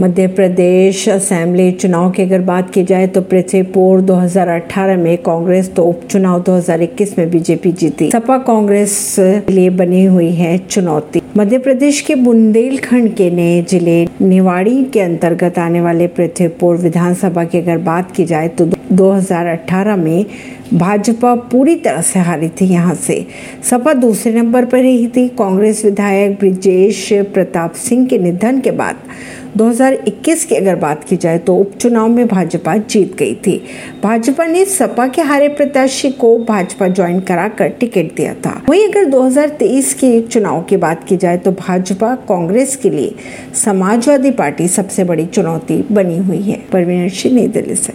[0.00, 5.84] Madhya Pradesh assembly चुनाव की अगर बात की जाए तो पृथ्वीपुर 2018 में कांग्रेस तो
[5.84, 8.94] उपचुनाव 2021 में बीजेपी जीती। सपा कांग्रेस
[9.50, 15.58] लिए बनी हुई है चुनौती। मध्य प्रदेश के बुंदेलखंड के नए ज़िले निवाड़ी के अंतर्गत
[15.58, 20.26] आने वाले पृथ्वीपुर विधानसभा की अगर बात की जाए तो 2018 में
[20.74, 23.26] भाजपा पूरी तरह से हारी थी यहाँ से।
[23.70, 28.96] सपा दूसरे नंबर पर रही थी। कांग्रेस विधायक ब्रिजेश प्रताप सिंह के निधन के बाद
[29.56, 33.62] 2021 की अगर बात की जाए तो उपचुनाव में भाजपा जीत गई थी।
[34.02, 39.04] भाजपा ने सपा के हारे प्रत्याशी को भाजपा ज्वाइन कराकर टिकट दिया था। वहीं अगर
[39.04, 43.14] 2023 के चुनाव की बात की जाए तो भाजपा कांग्रेस के लिए
[43.54, 47.92] समाजवादी पार्टी सबसे बड़ी चुनौती बनी हुई है। परवीन सिंह, नई दिल्ली से।